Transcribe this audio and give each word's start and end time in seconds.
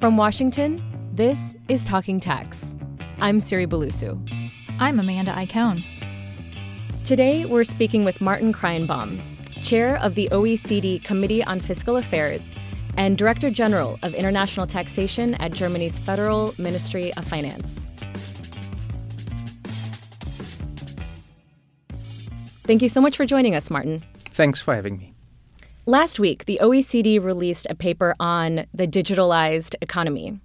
From 0.00 0.18
Washington, 0.18 0.82
this 1.14 1.54
is 1.68 1.82
Talking 1.86 2.20
Tax. 2.20 2.76
I'm 3.18 3.40
Siri 3.40 3.66
Bulusu. 3.66 4.20
I'm 4.78 5.00
Amanda 5.00 5.32
Iacone. 5.32 5.82
Today, 7.02 7.46
we're 7.46 7.64
speaking 7.64 8.04
with 8.04 8.20
Martin 8.20 8.52
Kreienbaum, 8.52 9.18
chair 9.64 9.96
of 9.96 10.14
the 10.14 10.28
OECD 10.30 11.02
Committee 11.02 11.42
on 11.42 11.60
Fiscal 11.60 11.96
Affairs 11.96 12.58
and 12.98 13.16
Director 13.16 13.50
General 13.50 13.98
of 14.02 14.14
International 14.14 14.66
Taxation 14.66 15.32
at 15.36 15.52
Germany's 15.52 15.98
Federal 15.98 16.54
Ministry 16.58 17.14
of 17.14 17.24
Finance. 17.24 17.82
Thank 22.64 22.82
you 22.82 22.90
so 22.90 23.00
much 23.00 23.16
for 23.16 23.24
joining 23.24 23.54
us, 23.54 23.70
Martin. 23.70 24.04
Thanks 24.26 24.60
for 24.60 24.74
having 24.74 24.98
me. 24.98 25.15
Last 25.88 26.18
week, 26.18 26.46
the 26.46 26.58
OECD 26.60 27.22
released 27.22 27.68
a 27.70 27.74
paper 27.76 28.16
on 28.18 28.66
the 28.74 28.88
digitalized 28.88 29.76
economy. 29.80 30.40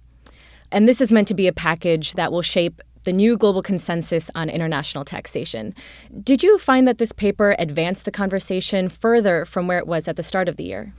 And 0.70 0.88
this 0.88 1.00
is 1.00 1.10
meant 1.10 1.26
to 1.28 1.34
be 1.34 1.48
a 1.48 1.52
package 1.52 2.12
that 2.12 2.30
will 2.30 2.42
shape 2.42 2.80
the 3.02 3.12
new 3.12 3.36
global 3.36 3.60
consensus 3.60 4.30
on 4.36 4.48
international 4.48 5.04
taxation. 5.04 5.74
Did 6.22 6.44
you 6.44 6.58
find 6.58 6.86
that 6.86 6.98
this 6.98 7.10
paper 7.10 7.56
advanced 7.58 8.04
the 8.04 8.12
conversation 8.12 8.88
further 8.88 9.44
from 9.44 9.66
where 9.66 9.78
it 9.78 9.88
was 9.88 10.06
at 10.06 10.14
the 10.14 10.22
start 10.22 10.48
of 10.48 10.58
the 10.58 10.62
year? 10.62 10.94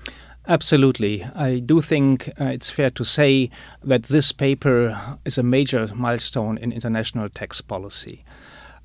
Absolutely. 0.45 1.23
I 1.33 1.59
do 1.59 1.79
think 1.79 2.27
uh, 2.37 2.47
it's 2.47 2.69
fair 2.69 2.89
to 2.89 3.05
say 3.05 3.49
that 3.81 4.03
this 4.03 4.33
paper 4.33 5.17
is 5.23 5.37
a 5.37 5.43
major 5.43 5.87
milestone 5.95 6.57
in 6.57 6.73
international 6.73 7.29
tax 7.29 7.61
policy. 7.61 8.25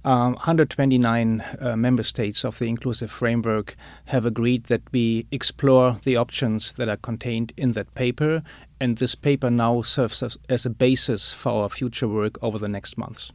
Um, 0.05 0.35
129 0.35 1.45
uh, 1.61 1.77
member 1.77 2.05
states 2.05 2.45
of 2.45 2.59
the 2.59 2.69
inclusive 2.69 3.11
framework 3.11 3.75
have 4.07 4.25
agreed 4.25 4.65
that 4.65 4.83
we 4.93 5.27
explore 5.33 5.99
the 6.05 6.17
options 6.17 6.73
that 6.75 6.89
are 6.89 6.97
contained 6.97 7.53
in 7.57 7.73
that 7.73 7.93
paper, 7.95 8.43
and 8.81 8.99
this 8.99 9.17
paper 9.17 9.51
now 9.51 9.83
serves 9.83 10.23
as, 10.23 10.39
as 10.49 10.65
a 10.65 10.71
basis 10.71 11.35
for 11.35 11.65
our 11.65 11.69
future 11.69 12.07
work 12.07 12.39
over 12.43 12.59
the 12.59 12.69
next 12.69 12.97
months. 12.97 13.33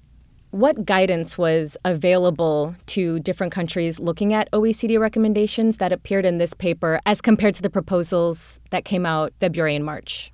What 0.52 0.86
guidance 0.86 1.38
was 1.38 1.76
available 1.84 2.76
to 2.86 3.20
different 3.20 3.52
countries 3.52 4.00
looking 4.00 4.34
at 4.34 4.52
OECD 4.52 5.00
recommendations 5.00 5.78
that 5.78 5.92
appeared 5.92 6.26
in 6.26 6.38
this 6.38 6.54
paper 6.54 7.00
as 7.08 7.22
compared 7.22 7.56
to 7.56 7.64
the 7.64 7.72
proposals 7.72 8.60
that 8.70 8.86
came 8.86 9.06
out 9.06 9.34
February 9.40 9.76
and 9.76 9.84
March? 9.84 10.32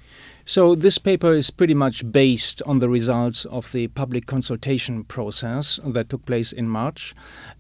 So, 0.50 0.74
this 0.74 0.98
paper 0.98 1.32
is 1.32 1.52
pretty 1.52 1.76
much 1.76 2.12
based 2.12 2.64
on 2.64 2.80
the 2.80 2.90
results 2.90 3.46
of 3.46 3.72
the 3.72 3.88
public 3.90 4.26
consultation 4.26 5.04
process 5.04 5.80
that 5.86 6.10
took 6.10 6.26
place 6.26 6.52
in 6.52 6.68
March. 6.68 7.14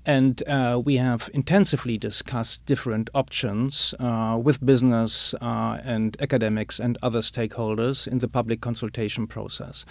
And 0.07 0.41
uh, 0.47 0.81
we 0.83 0.97
have 0.97 1.29
intensively 1.31 1.99
discussed 1.99 2.65
different 2.65 3.11
options 3.13 3.93
uh, 3.99 4.39
with 4.41 4.65
business 4.65 5.35
uh, 5.35 5.77
and 5.83 6.17
academics 6.19 6.79
and 6.79 6.97
other 7.03 7.19
stakeholders 7.19 8.07
in 8.07 8.17
the 8.17 8.27
public 8.27 8.59
consultation 8.59 9.27
process. 9.27 9.85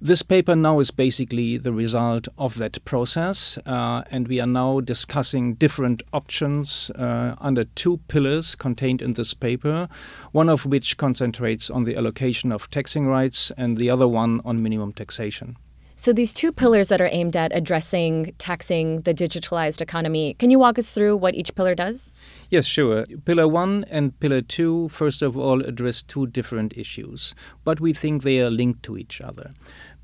This 0.00 0.22
paper 0.22 0.56
now 0.56 0.80
is 0.80 0.90
basically 0.90 1.56
the 1.56 1.72
result 1.72 2.26
of 2.36 2.58
that 2.58 2.84
process, 2.84 3.58
uh, 3.64 4.02
and 4.10 4.26
we 4.26 4.40
are 4.40 4.46
now 4.48 4.80
discussing 4.80 5.54
different 5.54 6.02
options 6.12 6.90
uh, 6.96 7.36
under 7.38 7.62
two 7.62 7.98
pillars 8.08 8.56
contained 8.56 9.02
in 9.02 9.12
this 9.12 9.34
paper, 9.34 9.88
one 10.32 10.48
of 10.48 10.66
which 10.66 10.96
concentrates 10.96 11.70
on 11.70 11.84
the 11.84 11.94
allocation 11.94 12.39
of 12.44 12.70
taxing 12.70 13.06
rights 13.06 13.52
and 13.56 13.76
the 13.76 13.90
other 13.90 14.08
one 14.08 14.40
on 14.44 14.62
minimum 14.62 14.92
taxation. 14.92 15.56
So, 16.00 16.14
these 16.14 16.32
two 16.32 16.50
pillars 16.50 16.88
that 16.88 17.02
are 17.02 17.10
aimed 17.12 17.36
at 17.36 17.54
addressing 17.54 18.34
taxing 18.38 19.02
the 19.02 19.12
digitalized 19.12 19.82
economy, 19.82 20.32
can 20.32 20.48
you 20.48 20.58
walk 20.58 20.78
us 20.78 20.90
through 20.92 21.18
what 21.18 21.34
each 21.34 21.54
pillar 21.54 21.74
does? 21.74 22.18
Yes, 22.48 22.64
sure. 22.64 23.04
Pillar 23.26 23.46
one 23.46 23.84
and 23.90 24.18
pillar 24.18 24.40
two, 24.40 24.88
first 24.88 25.20
of 25.20 25.36
all, 25.36 25.60
address 25.60 26.00
two 26.00 26.26
different 26.28 26.74
issues, 26.74 27.34
but 27.64 27.80
we 27.80 27.92
think 27.92 28.22
they 28.22 28.40
are 28.40 28.48
linked 28.48 28.82
to 28.84 28.96
each 28.96 29.20
other. 29.20 29.50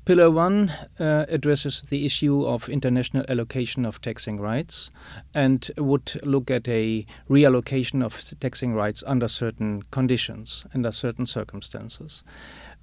Pillar 0.07 0.31
one 0.31 0.71
uh, 1.01 1.25
addresses 1.27 1.81
the 1.81 2.05
issue 2.05 2.45
of 2.45 2.69
international 2.69 3.25
allocation 3.27 3.85
of 3.85 3.99
taxing 3.99 4.39
rights 4.39 4.89
and 5.33 5.69
would 5.77 6.17
look 6.23 6.49
at 6.49 6.65
a 6.69 7.05
reallocation 7.29 8.01
of 8.01 8.23
taxing 8.39 8.73
rights 8.73 9.03
under 9.05 9.27
certain 9.27 9.83
conditions, 9.91 10.65
under 10.73 10.93
certain 10.93 11.25
circumstances. 11.25 12.23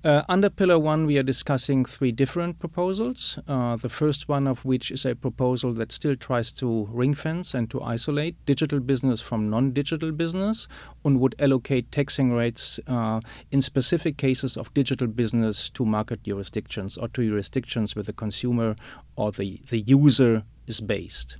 Uh, 0.05 0.23
under 0.29 0.51
Pillar 0.51 0.79
1, 0.79 1.07
we 1.07 1.17
are 1.17 1.23
discussing 1.23 1.83
three 1.83 2.13
different 2.13 2.59
proposals. 2.59 3.39
Uh, 3.49 3.75
the 3.77 3.89
first 3.89 4.29
one 4.29 4.47
of 4.47 4.63
which 4.63 4.91
is 4.91 5.07
a 5.07 5.15
proposal 5.15 5.73
that 5.73 5.91
still 5.91 6.15
tries 6.15 6.53
to 6.53 6.87
ring 6.93 7.15
fence 7.15 7.55
and 7.55 7.71
to 7.71 7.81
isolate 7.81 8.37
digital 8.45 8.81
business 8.81 9.23
from 9.23 9.49
non 9.49 9.71
digital 9.71 10.13
business 10.13 10.69
and 11.07 11.21
would 11.21 11.35
allocate 11.39 11.91
taxing 11.91 12.35
rates 12.35 12.79
uh, 12.87 13.19
in 13.51 13.63
specific 13.63 14.19
cases 14.19 14.59
of 14.59 14.75
digital 14.75 15.07
business 15.07 15.71
to 15.71 15.87
market 15.87 16.23
jurisdictions 16.23 16.99
or 16.99 17.09
to 17.09 17.27
jurisdictions 17.27 17.97
where 17.97 18.03
the 18.03 18.13
consumer 18.13 18.77
or 19.17 19.33
the, 19.33 19.59
the 19.71 19.79
user 19.79 20.45
is 20.67 20.83
based. 20.83 21.39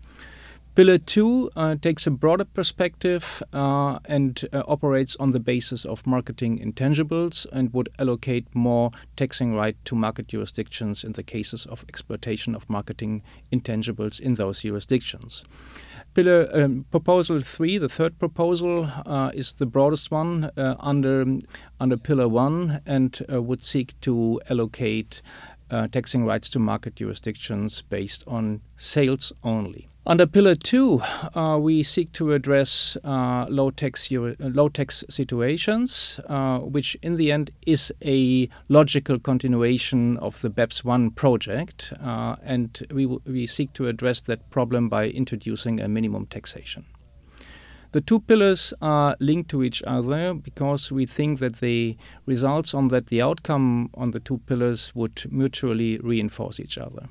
Pillar 0.75 0.99
two 0.99 1.53
uh, 1.55 1.77
takes 1.77 2.05
a 2.05 2.11
broader 2.11 2.45
perspective 2.45 3.41
uh, 3.53 4.01
and 4.07 4.45
uh, 4.53 4.65
operates 4.67 5.15
on 5.21 5.31
the 5.31 5.39
basis 5.39 5.85
of 5.85 6.05
marketing 6.05 6.59
intangibles 6.59 7.47
and 7.53 7.73
would 7.73 7.89
allocate 8.01 8.53
more 8.57 8.91
taxing 9.15 9.55
right 9.55 9.77
to 9.85 9.95
market 9.95 10.27
jurisdictions 10.27 11.05
in 11.05 11.13
the 11.13 11.23
cases 11.23 11.65
of 11.67 11.85
exploitation 11.89 12.57
of 12.57 12.69
marketing 12.69 13.23
intangibles 13.53 14.19
in 14.19 14.35
those 14.35 14.63
jurisdictions. 14.63 15.45
Pillar 16.13 16.49
um, 16.53 16.87
proposal 16.91 17.41
three, 17.41 17.79
the 17.79 17.89
third 17.89 18.19
proposal, 18.19 18.91
uh, 19.07 19.31
is 19.33 19.53
the 19.53 19.67
broadest 19.67 20.11
one 20.11 20.51
uh, 20.57 20.75
under 20.81 21.25
under 21.79 21.97
pillar 21.97 22.27
one 22.27 22.81
and 22.85 23.25
uh, 23.33 23.41
would 23.41 23.63
seek 23.63 23.95
to 24.01 24.41
allocate 24.51 25.23
taxing 25.93 26.25
rights 26.25 26.49
to 26.49 26.59
market 26.59 26.95
jurisdictions 26.97 27.83
based 27.83 28.25
on 28.29 28.61
sales 28.77 29.33
only. 29.45 29.89
Under 30.07 30.27
Pillar 30.27 30.55
2, 30.55 31.01
uh, 31.35 31.59
we 31.59 31.83
seek 31.83 32.13
to 32.13 32.35
address 32.35 32.99
uh, 33.05 33.47
low, 33.49 33.71
tax, 33.71 34.11
low 34.13 34.69
tax 34.69 35.03
situations, 35.09 36.21
uh, 36.29 36.59
which 36.59 36.95
in 37.01 37.17
the 37.17 37.33
end 37.33 37.51
is 37.67 37.91
a 38.05 38.47
logical 38.69 39.19
continuation 39.19 40.19
of 40.19 40.39
the 40.43 40.51
BEPS 40.51 40.85
1 40.85 41.13
project. 41.13 41.95
Uh, 42.03 42.37
and 42.43 42.87
we, 42.93 43.07
we 43.07 43.47
seek 43.47 43.73
to 43.73 43.89
address 43.89 44.21
that 44.21 44.51
problem 44.51 44.91
by 44.91 45.09
introducing 45.09 45.81
a 45.81 45.89
minimum 45.89 46.27
taxation. 46.27 46.85
The 47.93 48.03
two 48.03 48.21
pillars 48.21 48.75
are 48.83 49.17
linked 49.21 49.49
to 49.51 49.63
each 49.63 49.83
other 49.87 50.35
because 50.35 50.93
we 50.93 51.07
think 51.07 51.39
that 51.39 51.61
the 51.61 51.97
results 52.27 52.75
on 52.75 52.89
that, 52.89 53.07
the 53.07 53.23
outcome 53.23 53.89
on 53.95 54.11
the 54.11 54.21
two 54.21 54.39
pillars, 54.47 54.95
would 54.95 55.23
mutually 55.31 55.97
reinforce 55.99 56.61
each 56.61 56.77
other. 56.77 57.09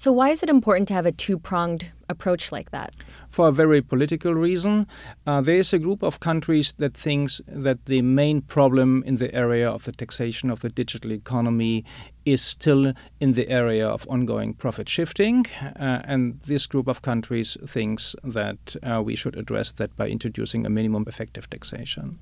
So, 0.00 0.12
why 0.12 0.30
is 0.30 0.42
it 0.42 0.48
important 0.48 0.88
to 0.88 0.94
have 0.94 1.04
a 1.04 1.12
two 1.12 1.38
pronged 1.38 1.92
approach 2.10 2.52
like 2.52 2.70
that? 2.70 2.94
For 3.30 3.48
a 3.48 3.52
very 3.52 3.80
political 3.80 4.34
reason. 4.34 4.86
Uh, 5.26 5.40
there 5.40 5.56
is 5.56 5.72
a 5.72 5.78
group 5.78 6.02
of 6.02 6.20
countries 6.20 6.72
that 6.78 6.94
thinks 6.94 7.40
that 7.46 7.86
the 7.86 8.02
main 8.02 8.42
problem 8.42 9.02
in 9.06 9.16
the 9.16 9.34
area 9.34 9.70
of 9.70 9.84
the 9.84 9.92
taxation 9.92 10.50
of 10.50 10.60
the 10.60 10.68
digital 10.68 11.12
economy 11.12 11.84
is 12.24 12.42
still 12.42 12.92
in 13.20 13.32
the 13.32 13.48
area 13.48 13.86
of 13.86 14.06
ongoing 14.08 14.54
profit 14.54 14.88
shifting. 14.88 15.46
Uh, 15.62 16.00
and 16.04 16.40
this 16.46 16.66
group 16.66 16.86
of 16.88 17.02
countries 17.02 17.56
thinks 17.66 18.14
that 18.22 18.76
uh, 18.82 19.02
we 19.02 19.16
should 19.16 19.36
address 19.36 19.72
that 19.72 19.96
by 19.96 20.08
introducing 20.08 20.66
a 20.66 20.70
minimum 20.70 21.04
effective 21.06 21.48
taxation. 21.48 22.20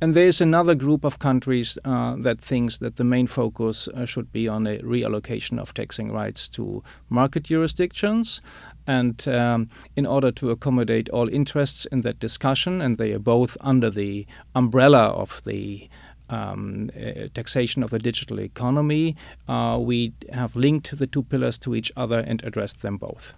And 0.00 0.14
there 0.14 0.26
is 0.26 0.40
another 0.40 0.74
group 0.74 1.04
of 1.04 1.18
countries 1.18 1.78
uh, 1.84 2.16
that 2.18 2.40
thinks 2.40 2.78
that 2.78 2.96
the 2.96 3.04
main 3.04 3.26
focus 3.26 3.88
uh, 3.88 4.04
should 4.04 4.32
be 4.32 4.48
on 4.48 4.66
a 4.66 4.78
reallocation 4.78 5.58
of 5.58 5.74
taxing 5.74 6.10
rights 6.12 6.48
to 6.48 6.82
market 7.08 7.44
jurisdictions. 7.44 8.42
And 8.86 9.26
um, 9.28 9.68
in 9.96 10.06
order 10.06 10.30
to 10.32 10.50
accommodate 10.50 11.08
all 11.10 11.28
interests 11.28 11.86
in 11.86 12.02
that 12.02 12.20
discussion, 12.20 12.80
and 12.80 12.98
they 12.98 13.12
are 13.12 13.18
both 13.18 13.56
under 13.60 13.90
the 13.90 14.26
umbrella 14.54 15.08
of 15.08 15.42
the 15.44 15.88
um, 16.28 16.90
uh, 16.96 17.28
taxation 17.34 17.82
of 17.82 17.90
the 17.90 17.98
digital 17.98 18.40
economy, 18.40 19.16
uh, 19.48 19.78
we 19.80 20.12
have 20.32 20.56
linked 20.56 20.96
the 20.98 21.06
two 21.06 21.22
pillars 21.22 21.58
to 21.58 21.74
each 21.74 21.92
other 21.96 22.20
and 22.20 22.42
addressed 22.44 22.82
them 22.82 22.96
both. 22.96 23.34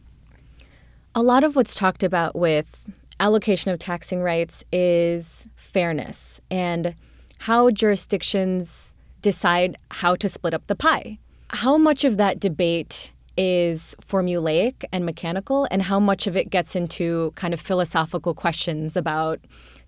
A 1.15 1.23
lot 1.23 1.45
of 1.45 1.57
what's 1.57 1.75
talked 1.75 2.03
about 2.03 2.37
with 2.37 2.85
allocation 3.21 3.71
of 3.71 3.79
taxing 3.79 4.21
rights 4.23 4.65
is 4.73 5.47
fairness 5.57 6.41
and 6.51 6.95
how 7.41 7.71
jurisdictions 7.71 8.95
decide 9.23 9.77
how 9.91 10.15
to 10.15 10.29
split 10.29 10.55
up 10.55 10.67
the 10.67 10.77
pie. 10.77 11.19
How 11.51 11.79
much 11.79 12.05
of 12.05 12.17
that 12.19 12.39
debate 12.39 13.13
is 13.39 13.95
formulaic 14.03 14.85
and 14.93 15.07
mechanical, 15.07 15.67
and 15.71 15.81
how 15.83 16.01
much 16.01 16.27
of 16.27 16.37
it 16.37 16.51
gets 16.51 16.77
into 16.77 17.33
kind 17.37 17.55
of 17.55 17.61
philosophical 17.61 18.35
questions 18.35 18.97
about 18.97 19.39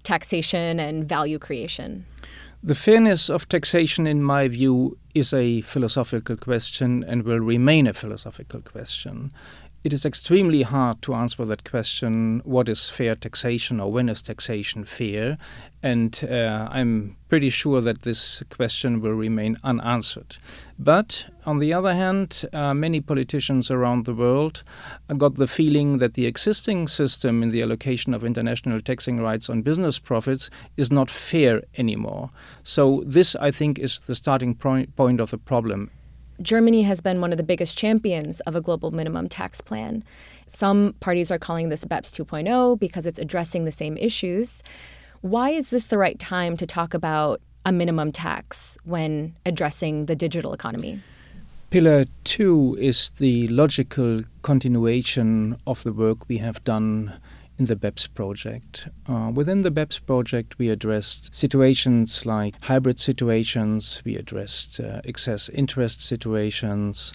taxation 0.05 0.79
and 0.79 1.06
value 1.08 1.38
creation? 1.38 2.06
The 2.62 2.75
fairness 2.75 3.29
of 3.29 3.49
taxation, 3.49 4.06
in 4.06 4.23
my 4.23 4.47
view, 4.47 4.97
is 5.14 5.32
a 5.32 5.62
philosophical 5.62 6.37
question 6.37 7.02
and 7.05 7.25
will 7.25 7.41
remain 7.41 7.87
a 7.87 7.93
philosophical 7.93 8.61
question. 8.61 9.31
It 9.82 9.94
is 9.94 10.04
extremely 10.04 10.60
hard 10.60 11.00
to 11.02 11.14
answer 11.14 11.46
that 11.46 11.64
question 11.64 12.42
what 12.44 12.68
is 12.68 12.90
fair 12.90 13.14
taxation 13.14 13.80
or 13.80 13.90
when 13.90 14.10
is 14.10 14.20
taxation 14.20 14.84
fair? 14.84 15.38
And 15.82 16.22
uh, 16.30 16.68
I'm 16.70 17.16
pretty 17.30 17.48
sure 17.48 17.80
that 17.80 18.02
this 18.02 18.42
question 18.50 19.00
will 19.00 19.14
remain 19.14 19.56
unanswered. 19.64 20.36
But 20.78 21.24
on 21.46 21.60
the 21.60 21.72
other 21.72 21.94
hand, 21.94 22.44
uh, 22.52 22.74
many 22.74 23.00
politicians 23.00 23.70
around 23.70 24.04
the 24.04 24.12
world 24.12 24.64
got 25.16 25.36
the 25.36 25.46
feeling 25.46 25.96
that 25.96 26.12
the 26.12 26.26
existing 26.26 26.86
system 26.86 27.42
in 27.42 27.48
the 27.48 27.62
allocation 27.62 28.12
of 28.12 28.22
international 28.22 28.82
taxing 28.82 29.18
rights 29.18 29.48
on 29.48 29.62
business 29.62 29.98
profits 29.98 30.50
is 30.76 30.92
not 30.92 31.08
fair 31.08 31.62
anymore. 31.78 32.28
So, 32.62 33.02
this, 33.06 33.34
I 33.36 33.50
think, 33.50 33.78
is 33.78 34.00
the 34.00 34.14
starting 34.14 34.54
point 34.54 35.20
of 35.20 35.30
the 35.30 35.38
problem. 35.38 35.90
Germany 36.42 36.82
has 36.82 37.00
been 37.00 37.20
one 37.20 37.32
of 37.32 37.37
the 37.37 37.42
biggest 37.42 37.76
champions 37.76 38.40
of 38.40 38.56
a 38.56 38.60
global 38.60 38.90
minimum 38.90 39.28
tax 39.28 39.60
plan. 39.60 40.02
Some 40.46 40.94
parties 41.00 41.31
are 41.31 41.38
calling 41.38 41.69
this 41.69 41.84
BEPS 41.84 42.12
2.0 42.12 42.78
because 42.78 43.06
it's 43.06 43.19
addressing 43.19 43.64
the 43.64 43.72
same 43.72 43.96
issues. 43.98 44.62
Why 45.20 45.50
is 45.50 45.69
this 45.70 45.87
the 45.87 45.98
right 45.98 46.19
time 46.19 46.56
to 46.56 46.66
talk 46.66 46.94
about 46.94 47.42
a 47.66 47.72
minimum 47.72 48.10
tax 48.10 48.78
when 48.84 49.37
addressing 49.44 50.06
the 50.06 50.16
digital 50.16 50.54
economy? 50.54 51.02
Pillar 51.69 52.04
2 52.25 52.78
is 52.81 53.10
the 53.10 53.46
logical 53.48 54.22
continuation 54.42 55.56
of 55.66 55.82
the 55.82 55.92
work 55.92 56.26
we 56.26 56.38
have 56.38 56.64
done 56.64 57.20
in 57.60 57.66
the 57.66 57.76
BEPS 57.76 58.08
project. 58.14 58.88
Uh, 59.06 59.30
within 59.32 59.62
the 59.62 59.70
BEPS 59.70 60.04
project, 60.04 60.58
we 60.58 60.70
addressed 60.70 61.32
situations 61.34 62.24
like 62.24 62.60
hybrid 62.62 62.98
situations, 62.98 64.02
we 64.04 64.16
addressed 64.16 64.80
uh, 64.80 65.02
excess 65.04 65.50
interest 65.50 66.00
situations, 66.00 67.12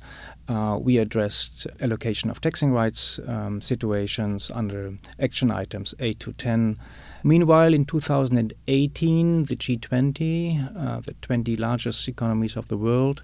uh, 0.47 0.77
we 0.80 1.00
addressed 1.00 1.65
allocation 1.81 2.30
of 2.30 2.39
taxing 2.39 2.71
rights 2.71 3.19
um, 3.27 3.59
situations 3.59 4.51
under 4.51 4.94
action 5.19 5.50
items 5.50 5.95
8 6.00 6.19
to 6.19 6.33
10. 6.33 6.77
Meanwhile, 7.24 7.74
in 7.74 7.86
2018, 7.86 9.45
the 9.45 9.56
G20, 9.56 10.77
uh, 10.77 11.00
the 11.00 11.13
20 11.24 11.57
largest 11.57 12.07
economies 12.07 12.56
of 12.56 12.68
the 12.68 12.77
world, 12.77 13.24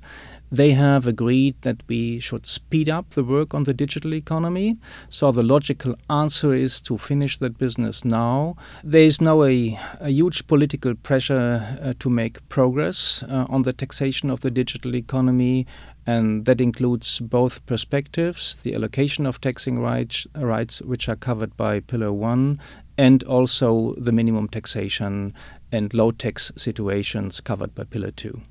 they 0.51 0.71
have 0.71 1.07
agreed 1.07 1.55
that 1.61 1.81
we 1.87 2.19
should 2.19 2.45
speed 2.45 2.89
up 2.89 3.11
the 3.11 3.23
work 3.23 3.53
on 3.53 3.63
the 3.63 3.73
digital 3.73 4.13
economy. 4.13 4.77
So 5.09 5.31
the 5.31 5.43
logical 5.43 5.95
answer 6.09 6.53
is 6.53 6.81
to 6.81 6.97
finish 6.97 7.37
that 7.37 7.57
business 7.57 8.03
now. 8.03 8.57
There 8.83 9.03
is 9.03 9.21
now 9.21 9.43
a, 9.43 9.79
a 10.01 10.09
huge 10.09 10.47
political 10.47 10.93
pressure 10.93 11.77
uh, 11.81 11.93
to 11.99 12.09
make 12.09 12.47
progress 12.49 13.23
uh, 13.23 13.45
on 13.49 13.61
the 13.61 13.71
taxation 13.71 14.29
of 14.29 14.41
the 14.41 14.51
digital 14.51 14.95
economy. 14.95 15.67
And 16.05 16.45
that 16.45 16.59
includes 16.59 17.19
both 17.19 17.65
perspectives 17.65 18.55
the 18.55 18.75
allocation 18.75 19.25
of 19.25 19.39
taxing 19.39 19.79
rights, 19.79 20.27
rights, 20.35 20.81
which 20.81 21.07
are 21.07 21.15
covered 21.15 21.55
by 21.55 21.79
Pillar 21.79 22.11
1, 22.11 22.57
and 22.97 23.23
also 23.23 23.93
the 23.97 24.11
minimum 24.11 24.47
taxation 24.47 25.33
and 25.71 25.93
low 25.93 26.11
tax 26.11 26.51
situations 26.57 27.39
covered 27.39 27.73
by 27.73 27.83
Pillar 27.83 28.11
2. 28.11 28.41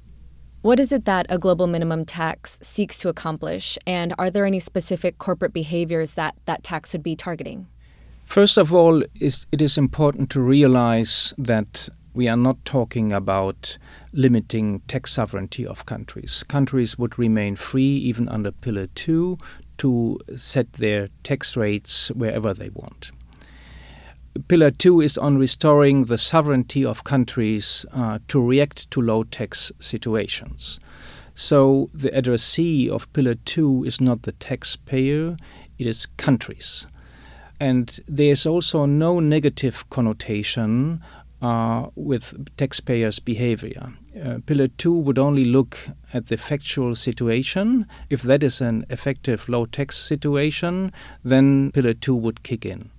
What 0.63 0.79
is 0.79 0.93
it 0.93 1.07
that 1.07 1.25
a 1.31 1.39
global 1.39 1.67
minimum 1.67 2.05
tax 2.05 2.59
seeks 2.61 2.99
to 2.99 3.09
accomplish? 3.09 3.79
And 3.87 4.13
are 4.19 4.29
there 4.29 4.45
any 4.45 4.61
specific 4.61 5.17
corporate 5.17 5.55
behaviors 5.55 6.13
that 6.13 6.35
that 6.45 6.63
tax 6.63 6.93
would 6.93 7.03
be 7.03 7.17
targeting? 7.17 7.67
First 8.27 8.59
of 8.59 8.75
all, 8.75 9.03
it 9.15 9.63
is 9.63 9.79
important 9.79 10.29
to 10.31 10.41
realize 10.43 11.33
that 11.39 11.89
we 12.13 12.29
are 12.29 12.37
not 12.37 12.63
talking 12.67 13.11
about 13.11 13.79
limiting 14.13 14.81
tax 14.81 15.13
sovereignty 15.13 15.67
of 15.67 15.87
countries. 15.87 16.45
Countries 16.47 16.99
would 16.99 17.19
remain 17.19 17.57
free, 17.57 17.97
even 17.97 18.29
under 18.29 18.53
Pillar 18.53 18.89
2, 18.89 19.39
to 19.79 20.21
set 20.37 20.75
their 20.75 21.09
tax 21.23 21.57
rates 21.57 22.11
wherever 22.11 22.53
they 22.53 22.69
want. 22.69 23.13
Pillar 24.47 24.71
two 24.71 25.01
is 25.01 25.19
on 25.19 25.39
restoring 25.39 26.05
the 26.05 26.19
sovereignty 26.19 26.85
of 26.85 27.03
countries 27.03 27.85
uh, 27.93 28.21
to 28.29 28.41
react 28.41 28.91
to 28.93 29.01
low 29.01 29.25
tax 29.25 29.73
situations. 29.81 30.79
So 31.35 31.89
the 31.93 32.17
addressee 32.17 32.89
of 32.89 33.13
Pillar 33.13 33.35
two 33.35 33.85
is 33.85 34.01
not 34.01 34.23
the 34.23 34.33
taxpayer, 34.33 35.37
it 35.79 35.87
is 35.87 36.07
countries. 36.17 36.87
And 37.59 37.99
there's 38.07 38.47
also 38.47 38.87
no 38.87 39.21
negative 39.21 39.89
connotation 39.91 41.01
uh, 41.43 41.89
with 41.95 42.57
taxpayers' 42.57 43.19
behavior. 43.19 43.93
Uh, 44.23 44.39
pillar 44.45 44.69
2 44.69 44.93
would 44.93 45.19
only 45.19 45.45
look 45.45 45.89
at 46.13 46.27
the 46.27 46.37
factual 46.37 46.95
situation. 46.95 47.87
If 48.09 48.23
that 48.23 48.43
is 48.43 48.61
an 48.61 48.85
effective 48.91 49.49
low 49.49 49.67
tax 49.67 49.99
situation, 49.99 50.93
then 51.25 51.71
Pillar 51.73 51.95
2 51.95 52.15
would 52.15 52.43
kick 52.43 52.67
in. 52.67 52.91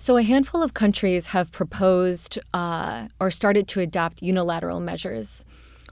So, 0.00 0.16
a 0.16 0.22
handful 0.22 0.62
of 0.62 0.72
countries 0.72 1.26
have 1.26 1.52
proposed 1.52 2.38
uh, 2.54 3.08
or 3.20 3.30
started 3.30 3.68
to 3.68 3.80
adopt 3.80 4.22
unilateral 4.22 4.80
measures. 4.80 5.44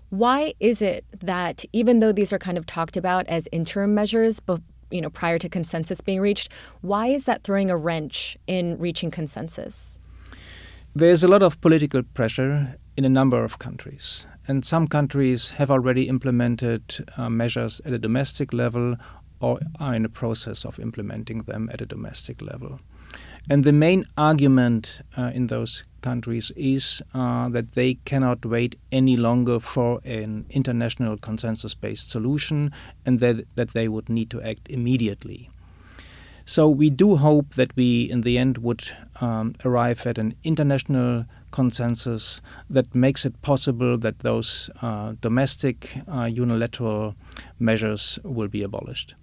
Why 0.08 0.54
is 0.60 0.80
it 0.80 1.04
that 1.20 1.66
even 1.74 1.98
though 1.98 2.10
these 2.10 2.32
are 2.32 2.38
kind 2.38 2.56
of 2.56 2.64
talked 2.64 2.96
about 2.96 3.26
as 3.26 3.50
interim 3.52 3.94
measures, 3.94 4.40
you 4.90 5.02
know, 5.02 5.10
prior 5.10 5.38
to 5.38 5.50
consensus 5.50 6.00
being 6.00 6.20
reached, 6.22 6.50
why 6.80 7.08
is 7.08 7.26
that 7.26 7.42
throwing 7.42 7.68
a 7.68 7.76
wrench 7.76 8.38
in 8.46 8.78
reaching 8.78 9.10
consensus? 9.10 10.00
There's 10.94 11.22
a 11.22 11.28
lot 11.28 11.42
of 11.42 11.60
political 11.60 12.02
pressure 12.02 12.78
in 12.96 13.04
a 13.04 13.10
number 13.10 13.44
of 13.44 13.58
countries, 13.58 14.26
and 14.46 14.64
some 14.64 14.88
countries 14.88 15.50
have 15.50 15.70
already 15.70 16.08
implemented 16.08 17.04
uh, 17.18 17.28
measures 17.28 17.78
at 17.84 17.92
a 17.92 17.98
domestic 17.98 18.54
level 18.54 18.96
or 19.42 19.60
are 19.78 19.94
in 19.94 20.04
the 20.04 20.08
process 20.08 20.64
of 20.64 20.78
implementing 20.78 21.40
them 21.40 21.68
at 21.74 21.82
a 21.82 21.86
domestic 21.86 22.40
level. 22.40 22.80
And 23.50 23.64
the 23.64 23.72
main 23.72 24.04
argument 24.18 25.00
uh, 25.16 25.30
in 25.34 25.46
those 25.46 25.84
countries 26.02 26.52
is 26.54 27.02
uh, 27.14 27.48
that 27.48 27.72
they 27.72 27.94
cannot 28.04 28.44
wait 28.44 28.76
any 28.92 29.16
longer 29.16 29.58
for 29.58 30.00
an 30.04 30.44
international 30.50 31.16
consensus 31.16 31.74
based 31.74 32.10
solution 32.10 32.72
and 33.06 33.20
that, 33.20 33.46
that 33.56 33.70
they 33.70 33.88
would 33.88 34.10
need 34.10 34.28
to 34.30 34.42
act 34.42 34.68
immediately. 34.68 35.48
So 36.44 36.68
we 36.68 36.90
do 36.90 37.16
hope 37.16 37.54
that 37.54 37.74
we, 37.76 38.02
in 38.10 38.22
the 38.22 38.38
end, 38.38 38.58
would 38.58 38.84
um, 39.20 39.54
arrive 39.64 40.06
at 40.06 40.18
an 40.18 40.34
international 40.44 41.26
consensus 41.50 42.40
that 42.70 42.94
makes 42.94 43.26
it 43.26 43.40
possible 43.42 43.98
that 43.98 44.20
those 44.20 44.70
uh, 44.82 45.12
domestic 45.20 45.98
uh, 46.06 46.24
unilateral 46.24 47.14
measures 47.58 48.18
will 48.24 48.48
be 48.48 48.62
abolished. 48.62 49.14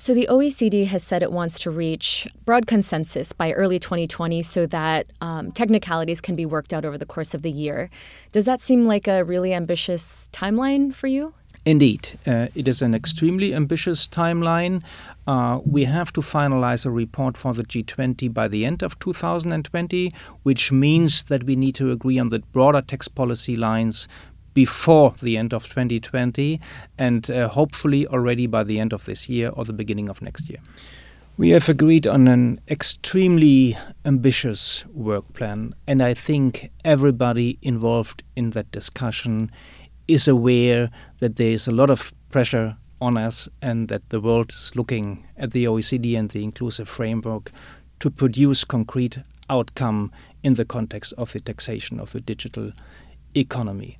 So, 0.00 0.14
the 0.14 0.28
OECD 0.30 0.86
has 0.86 1.02
said 1.02 1.24
it 1.24 1.32
wants 1.32 1.58
to 1.60 1.72
reach 1.72 2.28
broad 2.44 2.68
consensus 2.68 3.32
by 3.32 3.50
early 3.52 3.80
2020 3.80 4.42
so 4.42 4.64
that 4.66 5.06
um, 5.20 5.50
technicalities 5.50 6.20
can 6.20 6.36
be 6.36 6.46
worked 6.46 6.72
out 6.72 6.84
over 6.84 6.96
the 6.96 7.04
course 7.04 7.34
of 7.34 7.42
the 7.42 7.50
year. 7.50 7.90
Does 8.30 8.44
that 8.44 8.60
seem 8.60 8.86
like 8.86 9.08
a 9.08 9.24
really 9.24 9.52
ambitious 9.52 10.28
timeline 10.32 10.94
for 10.94 11.08
you? 11.08 11.34
Indeed, 11.64 12.18
uh, 12.26 12.46
it 12.54 12.66
is 12.66 12.80
an 12.80 12.94
extremely 12.94 13.54
ambitious 13.54 14.08
timeline. 14.08 14.82
Uh, 15.26 15.60
we 15.66 15.84
have 15.84 16.12
to 16.14 16.22
finalize 16.22 16.86
a 16.86 16.90
report 16.90 17.36
for 17.36 17.52
the 17.52 17.62
G20 17.62 18.32
by 18.32 18.48
the 18.48 18.64
end 18.64 18.82
of 18.82 18.98
2020, 19.00 20.12
which 20.44 20.72
means 20.72 21.24
that 21.24 21.44
we 21.44 21.56
need 21.56 21.74
to 21.74 21.90
agree 21.90 22.18
on 22.18 22.30
the 22.30 22.38
broader 22.52 22.80
tax 22.80 23.08
policy 23.08 23.54
lines 23.54 24.08
before 24.58 25.14
the 25.22 25.36
end 25.36 25.54
of 25.54 25.68
2020 25.68 26.60
and 26.98 27.30
uh, 27.30 27.48
hopefully 27.48 28.04
already 28.08 28.44
by 28.44 28.64
the 28.64 28.80
end 28.80 28.92
of 28.92 29.04
this 29.04 29.28
year 29.28 29.50
or 29.50 29.64
the 29.64 29.72
beginning 29.72 30.08
of 30.08 30.20
next 30.20 30.50
year. 30.50 30.58
We 31.36 31.50
have 31.50 31.68
agreed 31.68 32.08
on 32.08 32.26
an 32.26 32.60
extremely 32.66 33.76
ambitious 34.04 34.84
work 34.86 35.32
plan, 35.32 35.76
and 35.86 36.02
I 36.02 36.12
think 36.12 36.72
everybody 36.84 37.56
involved 37.62 38.24
in 38.34 38.50
that 38.50 38.72
discussion 38.72 39.52
is 40.08 40.26
aware 40.26 40.90
that 41.20 41.36
there 41.36 41.52
is 41.52 41.68
a 41.68 41.76
lot 41.80 41.88
of 41.88 42.12
pressure 42.30 42.76
on 43.00 43.16
us 43.16 43.48
and 43.62 43.86
that 43.86 44.08
the 44.08 44.20
world 44.20 44.50
is 44.50 44.74
looking 44.74 45.24
at 45.36 45.52
the 45.52 45.66
OECD 45.66 46.18
and 46.18 46.30
the 46.30 46.42
inclusive 46.42 46.88
framework 46.88 47.52
to 48.00 48.10
produce 48.10 48.64
concrete 48.64 49.18
outcome 49.48 50.10
in 50.42 50.54
the 50.54 50.64
context 50.64 51.14
of 51.16 51.32
the 51.32 51.38
taxation 51.38 52.00
of 52.00 52.10
the 52.10 52.20
digital 52.20 52.72
economy. 53.36 53.96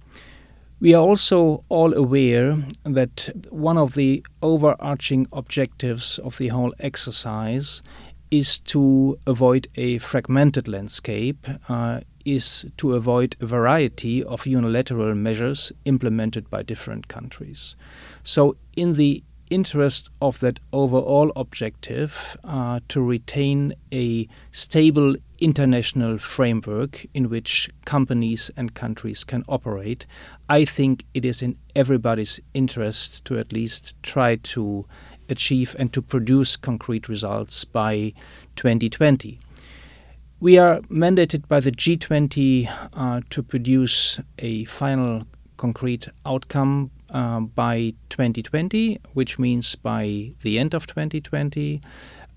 We 0.81 0.95
are 0.95 1.03
also 1.03 1.65
all 1.69 1.93
aware 1.93 2.57
that 2.85 3.31
one 3.51 3.77
of 3.77 3.95
the 3.95 4.25
overarching 4.43 5.27
objectives 5.33 6.21
of 6.21 6.39
the 6.39 6.49
whole 6.49 6.73
exercise 6.79 7.83
is 8.31 8.61
to 8.61 9.19
avoid 9.27 9.67
a 9.75 9.99
fragmented 9.99 10.69
landscape, 10.69 11.49
uh, 11.69 12.01
is 12.25 12.65
to 12.77 12.95
avoid 12.95 13.35
a 13.41 13.47
variety 13.47 14.23
of 14.23 14.47
unilateral 14.47 15.17
measures 15.17 15.73
implemented 15.85 16.49
by 16.49 16.63
different 16.63 17.09
countries. 17.09 17.75
So, 18.23 18.57
in 18.77 18.93
the 18.93 19.25
interest 19.51 20.11
of 20.21 20.39
that 20.41 20.61
overall 20.73 21.33
objective 21.35 22.37
uh, 22.45 22.81
to 22.89 23.03
retain 23.03 23.75
a 23.93 24.29
stable 24.53 25.17
international 25.41 26.19
framework 26.19 27.07
in 27.15 27.31
which 27.31 27.71
companies 27.85 28.51
and 28.57 28.75
countries 28.75 29.25
can 29.25 29.45
operate, 29.49 30.07
I 30.49 30.65
think 30.65 31.05
it 31.15 31.25
is 31.25 31.43
in 31.43 31.57
everybody's 31.77 32.41
interest 32.55 33.25
to 33.27 33.39
at 33.39 33.53
least 33.53 33.95
try 34.03 34.37
to 34.37 34.87
achieve 35.29 35.77
and 35.79 35.93
to 35.93 36.03
produce 36.03 36.57
concrete 36.57 37.09
results 37.09 37.65
by 37.65 38.13
2020. 38.57 39.39
We 40.41 40.57
are 40.57 40.81
mandated 40.83 41.49
by 41.49 41.61
the 41.61 41.73
G20 41.73 42.71
uh, 42.95 43.21
to 43.31 43.43
produce 43.43 44.21
a 44.39 44.65
final 44.65 45.27
concrete 45.57 46.09
outcome 46.25 46.91
uh, 47.11 47.41
by 47.41 47.95
2020, 48.11 49.01
which 49.15 49.39
means 49.39 49.75
by 49.75 50.33
the 50.43 50.59
end 50.59 50.75
of 50.75 50.87
2020. 50.87 51.81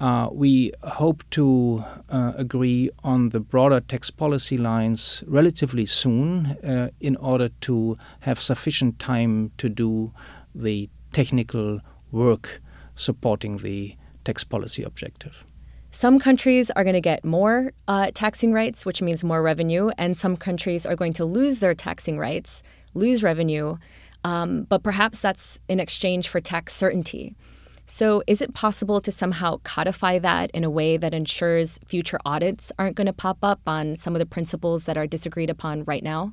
Uh, 0.01 0.27
we 0.31 0.72
hope 0.81 1.24
to 1.29 1.84
uh, 2.10 2.34
agree 2.36 2.89
on 3.03 3.29
the 3.29 3.39
broader 3.39 3.79
tax 3.79 4.10
policy 4.10 4.58
lines 4.58 5.24
relatively 5.27 5.86
soon 5.86 6.48
uh, 6.63 6.89
in 7.00 7.15
order 7.17 7.50
to 7.62 7.96
have 8.22 8.39
sufficient 8.39 8.98
time 8.98 9.51
to 9.60 9.70
do 9.70 10.12
the 10.55 10.89
technical 11.13 11.79
work 12.12 12.62
supporting 12.96 13.58
the 13.58 13.96
tax 14.24 14.43
policy 14.43 14.81
objective. 14.81 15.46
Some 15.91 16.17
countries 16.17 16.72
are 16.72 16.84
going 16.84 16.96
to 16.96 17.01
get 17.01 17.24
more 17.24 17.72
uh, 17.88 18.10
taxing 18.15 18.53
rights, 18.53 18.88
which 18.88 19.03
means 19.03 19.24
more 19.24 19.43
revenue, 19.43 19.91
and 20.00 20.17
some 20.17 20.36
countries 20.36 20.84
are 20.84 20.96
going 20.96 21.13
to 21.13 21.25
lose 21.25 21.60
their 21.60 21.75
taxing 21.75 22.17
rights, 22.17 22.63
lose 22.96 23.22
revenue, 23.22 23.77
um, 24.24 24.63
but 24.63 24.81
perhaps 24.81 25.20
that's 25.20 25.60
in 25.70 25.79
exchange 25.79 26.27
for 26.27 26.41
tax 26.41 26.74
certainty. 26.74 27.36
So, 27.93 28.24
is 28.25 28.41
it 28.41 28.53
possible 28.53 29.01
to 29.01 29.12
somehow 29.12 29.57
codify 29.65 30.17
that 30.19 30.50
in 30.51 30.63
a 30.63 30.69
way 30.69 30.95
that 30.95 31.13
ensures 31.13 31.77
future 31.86 32.19
audits 32.25 32.71
aren't 32.79 32.95
going 32.95 33.07
to 33.07 33.12
pop 33.12 33.39
up 33.43 33.60
on 33.67 33.98
some 33.98 34.15
of 34.15 34.19
the 34.19 34.25
principles 34.25 34.86
that 34.86 34.95
are 34.95 35.05
disagreed 35.05 35.50
upon 35.50 35.83
right 35.83 36.01
now? 36.01 36.31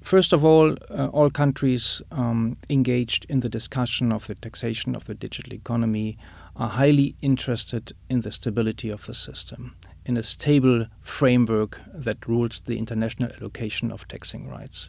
First 0.00 0.32
of 0.32 0.42
all, 0.42 0.74
uh, 0.88 1.08
all 1.08 1.28
countries 1.28 2.00
um, 2.12 2.56
engaged 2.70 3.26
in 3.28 3.40
the 3.40 3.50
discussion 3.50 4.10
of 4.10 4.26
the 4.26 4.36
taxation 4.36 4.96
of 4.96 5.04
the 5.04 5.12
digital 5.12 5.52
economy 5.52 6.16
are 6.56 6.70
highly 6.70 7.14
interested 7.20 7.92
in 8.08 8.22
the 8.22 8.32
stability 8.32 8.88
of 8.88 9.04
the 9.04 9.12
system, 9.12 9.76
in 10.06 10.16
a 10.16 10.22
stable 10.22 10.86
framework 11.02 11.78
that 11.92 12.26
rules 12.26 12.60
the 12.60 12.78
international 12.78 13.30
allocation 13.38 13.92
of 13.92 14.08
taxing 14.08 14.48
rights. 14.48 14.88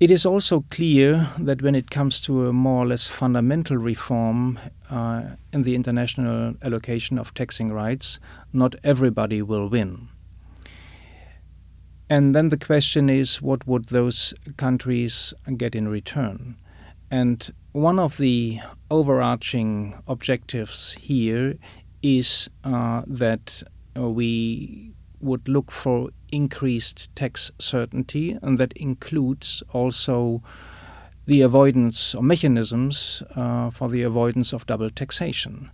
It 0.00 0.12
is 0.12 0.24
also 0.24 0.60
clear 0.70 1.28
that 1.40 1.60
when 1.60 1.74
it 1.74 1.90
comes 1.90 2.20
to 2.20 2.46
a 2.46 2.52
more 2.52 2.84
or 2.84 2.86
less 2.86 3.08
fundamental 3.08 3.76
reform 3.76 4.58
uh, 4.90 5.22
in 5.52 5.62
the 5.62 5.74
international 5.74 6.54
allocation 6.62 7.18
of 7.18 7.34
taxing 7.34 7.72
rights, 7.72 8.20
not 8.52 8.76
everybody 8.84 9.42
will 9.42 9.68
win. 9.68 10.08
And 12.08 12.32
then 12.32 12.48
the 12.48 12.56
question 12.56 13.10
is 13.10 13.42
what 13.42 13.66
would 13.66 13.86
those 13.86 14.32
countries 14.56 15.34
get 15.56 15.74
in 15.74 15.88
return? 15.88 16.56
And 17.10 17.50
one 17.72 17.98
of 17.98 18.18
the 18.18 18.60
overarching 18.92 20.00
objectives 20.06 20.92
here 20.92 21.58
is 22.02 22.48
uh, 22.62 23.02
that 23.08 23.64
we 23.96 24.92
would 25.20 25.48
look 25.48 25.70
for 25.70 26.10
increased 26.32 27.14
tax 27.16 27.50
certainty, 27.58 28.38
and 28.42 28.58
that 28.58 28.72
includes 28.74 29.62
also 29.72 30.42
the 31.26 31.42
avoidance 31.42 32.14
or 32.14 32.22
mechanisms 32.22 33.22
uh, 33.36 33.70
for 33.70 33.88
the 33.88 34.02
avoidance 34.02 34.52
of 34.52 34.66
double 34.66 34.90
taxation. 34.90 35.70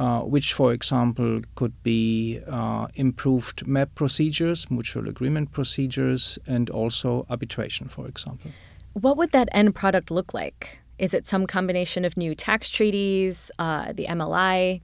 Uh, 0.00 0.20
which, 0.20 0.52
for 0.52 0.72
example, 0.72 1.40
could 1.56 1.82
be 1.82 2.38
uh, 2.46 2.86
improved 2.94 3.66
MAP 3.66 3.92
procedures, 3.96 4.70
mutual 4.70 5.08
agreement 5.08 5.50
procedures, 5.50 6.38
and 6.46 6.70
also 6.70 7.26
arbitration, 7.28 7.88
for 7.88 8.06
example. 8.06 8.52
What 8.92 9.16
would 9.16 9.32
that 9.32 9.48
end 9.50 9.74
product 9.74 10.12
look 10.12 10.32
like? 10.32 10.78
Is 10.98 11.14
it 11.14 11.26
some 11.26 11.48
combination 11.48 12.04
of 12.04 12.16
new 12.16 12.36
tax 12.36 12.68
treaties, 12.68 13.50
uh, 13.58 13.92
the 13.92 14.06
MLI? 14.06 14.82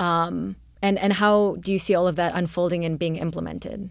Um, 0.00 0.56
and, 0.82 0.98
and 0.98 1.14
how 1.14 1.56
do 1.60 1.72
you 1.72 1.78
see 1.78 1.94
all 1.94 2.08
of 2.08 2.16
that 2.16 2.32
unfolding 2.34 2.84
and 2.84 2.98
being 2.98 3.16
implemented? 3.16 3.90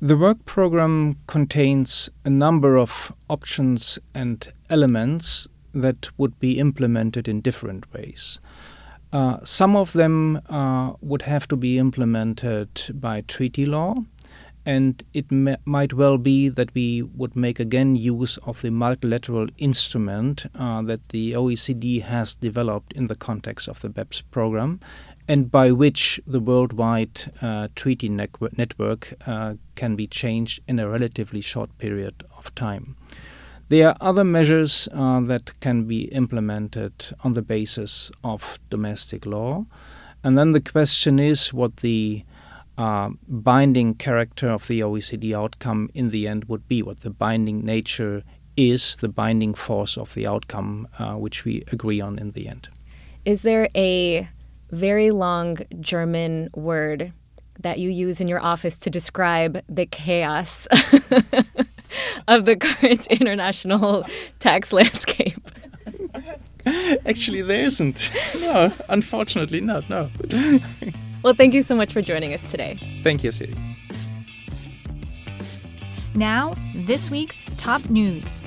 The 0.00 0.16
work 0.16 0.44
program 0.44 1.16
contains 1.26 2.10
a 2.24 2.30
number 2.30 2.76
of 2.76 3.12
options 3.30 3.98
and 4.14 4.52
elements 4.68 5.48
that 5.72 6.10
would 6.18 6.38
be 6.38 6.58
implemented 6.58 7.28
in 7.28 7.40
different 7.40 7.92
ways. 7.92 8.40
Uh, 9.12 9.38
some 9.44 9.76
of 9.76 9.92
them 9.92 10.40
uh, 10.48 10.92
would 11.00 11.22
have 11.22 11.46
to 11.48 11.56
be 11.56 11.78
implemented 11.78 12.68
by 12.94 13.20
treaty 13.22 13.64
law, 13.64 13.94
and 14.66 15.02
it 15.12 15.26
might 15.30 15.92
well 15.92 16.18
be 16.18 16.48
that 16.48 16.74
we 16.74 17.02
would 17.02 17.36
make 17.36 17.60
again 17.60 17.96
use 17.96 18.38
of 18.38 18.62
the 18.62 18.70
multilateral 18.70 19.46
instrument 19.58 20.46
uh, 20.54 20.82
that 20.82 21.08
the 21.10 21.32
OECD 21.32 22.02
has 22.02 22.34
developed 22.34 22.92
in 22.94 23.06
the 23.06 23.14
context 23.14 23.68
of 23.68 23.80
the 23.82 23.88
BEPS 23.88 24.22
program, 24.30 24.80
and 25.28 25.50
by 25.50 25.72
which 25.72 26.20
the 26.26 26.40
worldwide 26.40 27.32
uh, 27.40 27.68
treaty 27.74 28.08
network 28.08 29.14
uh, 29.26 29.54
can 29.74 29.96
be 29.96 30.06
changed 30.06 30.60
in 30.68 30.78
a 30.78 30.88
relatively 30.88 31.40
short 31.40 31.76
period 31.78 32.24
of 32.36 32.54
time. 32.54 32.96
There 33.70 33.88
are 33.88 33.96
other 34.00 34.24
measures 34.24 34.88
uh, 34.92 35.20
that 35.20 35.58
can 35.60 35.84
be 35.84 36.04
implemented 36.04 36.92
on 37.24 37.32
the 37.32 37.42
basis 37.42 38.10
of 38.22 38.58
domestic 38.68 39.24
law. 39.24 39.64
And 40.22 40.36
then 40.36 40.52
the 40.52 40.60
question 40.60 41.18
is 41.18 41.52
what 41.54 41.78
the 41.78 42.24
uh, 42.76 43.10
binding 43.26 43.94
character 43.94 44.48
of 44.48 44.66
the 44.68 44.80
OECD 44.80 45.34
outcome 45.34 45.88
in 45.94 46.10
the 46.10 46.28
end 46.28 46.44
would 46.46 46.68
be, 46.68 46.82
what 46.82 47.00
the 47.00 47.10
binding 47.10 47.64
nature 47.64 48.22
is, 48.56 48.96
the 48.96 49.08
binding 49.08 49.54
force 49.54 49.96
of 49.96 50.12
the 50.14 50.26
outcome, 50.26 50.86
uh, 50.98 51.14
which 51.14 51.44
we 51.44 51.64
agree 51.72 52.00
on 52.00 52.18
in 52.18 52.32
the 52.32 52.48
end. 52.48 52.68
Is 53.24 53.42
there 53.42 53.68
a 53.74 54.28
very 54.74 55.10
long 55.10 55.58
German 55.80 56.50
word 56.54 57.12
that 57.60 57.78
you 57.78 57.88
use 57.88 58.20
in 58.20 58.28
your 58.28 58.40
office 58.40 58.78
to 58.80 58.90
describe 58.90 59.62
the 59.68 59.86
chaos 59.86 60.66
of 62.28 62.44
the 62.44 62.56
current 62.56 63.06
international 63.06 64.04
tax 64.40 64.72
landscape? 64.72 65.38
Actually, 67.06 67.42
there 67.42 67.60
isn't. 67.60 68.10
No, 68.40 68.72
unfortunately 68.88 69.60
not. 69.60 69.88
No. 69.90 70.10
well, 71.22 71.34
thank 71.34 71.54
you 71.54 71.62
so 71.62 71.74
much 71.74 71.92
for 71.92 72.00
joining 72.00 72.32
us 72.32 72.50
today. 72.50 72.76
Thank 73.02 73.22
you, 73.22 73.32
Siri. 73.32 73.54
Now, 76.14 76.54
this 76.74 77.10
week's 77.10 77.44
top 77.56 77.90
news. 77.90 78.40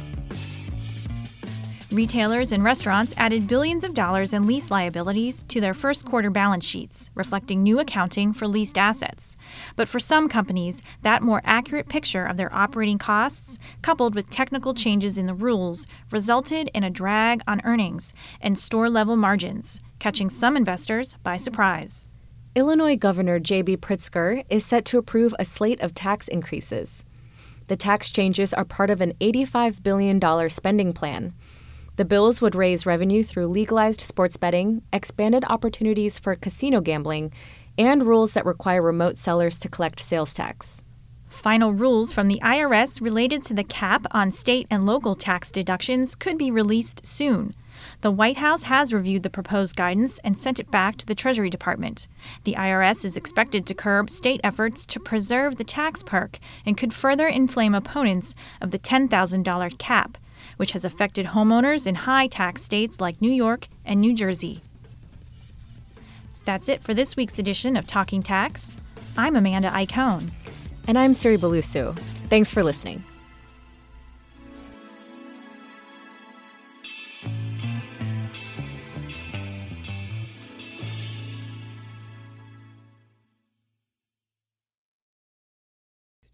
Retailers 1.92 2.52
and 2.52 2.66
restaurants 2.66 3.14
added 3.16 3.48
billions 3.48 3.86
of 3.86 3.94
dollars 3.94 4.34
in 4.34 4.46
lease 4.46 4.70
liabilities 4.70 5.44
to 5.46 5.62
their 5.62 5.74
first 5.74 6.06
quarter 6.06 6.30
balance 6.30 6.66
sheets, 6.66 7.10
reflecting 7.16 7.64
new 7.64 7.80
accounting 7.80 8.34
for 8.34 8.46
leased 8.46 8.78
assets. 8.78 9.38
But 9.78 9.88
for 9.88 9.98
some 9.98 10.28
companies, 10.28 10.82
that 11.04 11.24
more 11.24 11.42
accurate 11.46 11.88
picture 11.88 12.26
of 12.26 12.36
their 12.36 12.54
operating 12.54 12.98
costs, 12.98 13.58
coupled 13.82 14.16
with 14.16 14.30
technical 14.30 14.74
changes 14.74 15.18
in 15.18 15.28
the 15.28 15.34
rules, 15.34 15.88
resulted 16.12 16.70
in 16.74 16.84
a 16.84 16.90
drag 16.90 17.42
on 17.48 17.62
earnings 17.64 18.14
and 18.42 18.60
store 18.60 18.90
level 18.90 19.16
margins, 19.16 19.80
catching 19.98 20.30
some 20.30 20.58
investors 20.58 21.16
by 21.24 21.38
surprise. 21.38 22.10
Illinois 22.54 22.98
Governor 22.98 23.40
J.B. 23.40 23.78
Pritzker 23.78 24.44
is 24.50 24.66
set 24.66 24.84
to 24.84 24.98
approve 24.98 25.34
a 25.40 25.46
slate 25.46 25.80
of 25.80 25.96
tax 25.96 26.28
increases. 26.28 27.06
The 27.68 27.78
tax 27.78 28.12
changes 28.12 28.54
are 28.54 28.66
part 28.66 28.90
of 28.90 29.00
an 29.00 29.14
$85 29.22 29.84
billion 29.84 30.50
spending 30.50 30.92
plan 30.92 31.34
the 31.98 32.06
bills 32.06 32.42
would 32.42 32.56
raise 32.56 32.86
revenue 32.86 33.24
through 33.24 33.48
legalized 33.48 34.02
sports 34.02 34.38
betting, 34.38 34.84
expanded 34.94 35.44
opportunities 35.50 36.20
for 36.20 36.36
casino 36.36 36.80
gambling, 36.80 37.34
and 37.78 38.06
rules 38.06 38.34
that 38.34 38.46
require 38.46 38.82
remote 38.82 39.18
sellers 39.18 39.60
to 39.60 39.68
collect 39.68 40.00
sales 40.00 40.34
tax. 40.34 40.84
Final 41.28 41.74
rules 41.74 42.14
from 42.14 42.28
the 42.28 42.40
IRS 42.44 43.02
related 43.02 43.44
to 43.44 43.54
the 43.54 43.64
cap 43.64 44.06
on 44.12 44.32
state 44.32 44.68
and 44.70 44.86
local 44.86 45.16
tax 45.16 45.52
deductions 45.52 46.16
could 46.16 46.38
be 46.38 46.50
released 46.52 47.06
soon. 47.06 47.54
The 48.02 48.12
White 48.12 48.38
House 48.38 48.64
has 48.64 48.94
reviewed 48.94 49.24
the 49.24 49.30
proposed 49.30 49.76
guidance 49.76 50.20
and 50.20 50.38
sent 50.38 50.60
it 50.60 50.72
back 50.72 50.98
to 50.98 51.06
the 51.06 51.16
Treasury 51.16 51.50
Department. 51.50 52.08
The 52.44 52.54
IRS 52.54 53.04
is 53.06 53.18
expected 53.18 53.66
to 53.66 53.74
curb 53.74 54.10
state 54.10 54.42
efforts 54.44 54.86
to 54.86 55.00
preserve 55.00 55.58
the 55.58 55.64
tax 55.64 56.02
perk 56.02 56.40
and 56.66 56.78
could 56.78 56.94
further 56.94 57.28
inflame 57.28 57.76
opponents 57.76 58.34
of 58.62 58.72
the 58.72 58.80
$10,000 58.80 59.78
cap, 59.78 60.18
which 60.58 60.74
has 60.74 60.84
affected 60.86 61.28
homeowners 61.28 61.88
in 61.88 61.96
high 61.96 62.28
tax 62.28 62.64
states 62.64 63.00
like 63.00 63.22
New 63.22 63.32
York 63.32 63.68
and 63.86 64.02
New 64.02 64.14
Jersey. 64.14 64.62
That's 66.46 66.70
it 66.70 66.84
for 66.84 66.94
this 66.94 67.16
week's 67.16 67.40
edition 67.40 67.76
of 67.76 67.88
Talking 67.88 68.22
Tax. 68.22 68.78
I'm 69.18 69.36
Amanda 69.36 69.70
Iacone. 69.70 70.30
And 70.88 70.98
I'm 70.98 71.14
Siri 71.14 71.38
Bulusu. 71.38 71.98
Thanks 72.30 72.52
for 72.52 72.64
listening. 72.64 73.04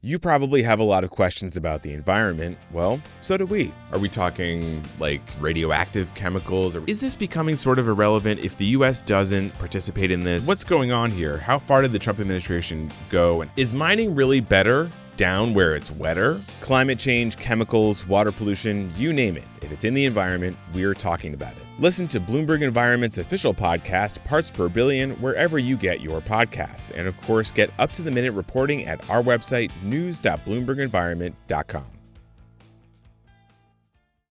You 0.05 0.19
probably 0.19 0.62
have 0.63 0.81
a 0.81 0.83
lot 0.83 1.05
of 1.05 1.12
questions 1.12 1.55
about 1.55 1.81
the 1.81 1.93
environment. 1.93 2.57
Well, 2.74 3.00
so 3.22 3.38
do 3.38 3.45
we. 3.45 3.74
Are 3.93 4.00
we 4.00 4.10
talking 4.10 4.83
like 5.00 5.22
radioactive 5.39 6.13
chemicals? 6.13 6.75
Or 6.75 6.83
is 6.88 7.00
this 7.00 7.15
becoming 7.15 7.55
sort 7.55 7.79
of 7.79 7.88
irrelevant 7.88 8.41
if 8.41 8.57
the 8.57 8.65
US 8.65 9.00
doesn't 9.00 9.57
participate 9.60 10.12
in 10.12 10.25
this? 10.25 10.45
What's 10.45 10.65
going 10.65 10.91
on 10.91 11.10
here? 11.10 11.38
How 11.38 11.57
far 11.57 11.81
did 11.81 11.93
the 11.93 12.00
Trump 12.00 12.19
administration 12.19 12.91
go? 13.07 13.39
And 13.39 13.50
is 13.55 13.74
mining 13.74 14.13
really 14.13 14.41
better 14.41 14.91
down 15.15 15.53
where 15.53 15.74
it's 15.74 15.89
wetter? 15.89 16.41
Climate 16.60 17.00
change, 17.00 17.38
chemicals, 17.38 18.05
water 18.05 18.33
pollution, 18.33 18.91
you 18.98 19.13
name 19.13 19.38
it. 19.38 19.45
If 19.62 19.72
it's 19.72 19.86
in 19.86 19.93
the 19.93 20.03
environment, 20.03 20.57
we're 20.74 20.95
talking 20.95 21.33
about 21.33 21.53
it. 21.53 21.62
Listen 21.80 22.08
to 22.10 22.20
Bloomberg 22.20 22.62
Environment's 22.62 23.18
official 23.18 23.51
podcast, 23.53 24.24
Parts 24.24 24.51
Per 24.51 24.70
Billion, 24.70 25.20
wherever 25.22 25.58
you 25.58 25.75
get 25.75 26.01
your 26.01 26.22
podcasts. 26.22 26.92
And 26.96 27.08
of 27.08 27.20
course, 27.22 27.50
get 27.50 27.72
up 27.80 27.92
to 27.94 28.03
the 28.03 28.12
minute 28.12 28.34
reporting 28.34 28.86
at 28.86 29.10
our 29.10 29.24
website, 29.24 29.72
news.bloombergenvironment.com. 29.82 31.93